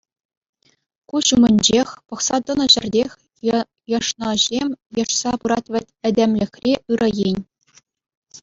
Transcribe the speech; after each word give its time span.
Куҫ 1.11 1.27
умӗнчех, 1.35 1.89
пӑхса 2.13 2.37
тӑнӑ 2.47 2.67
ҫӗртех 2.75 3.09
йӑшнӑҫем 3.91 4.69
йӑшса 5.01 5.31
пырать 5.45 5.69
вӗт 5.77 5.85
этемлӗхри 6.11 6.73
ырӑ 6.97 7.09
ен. 7.29 7.39